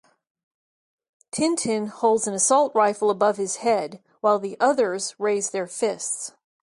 [1.31, 6.31] Tintin holds an assault rifle above his head, while the others raise their fists.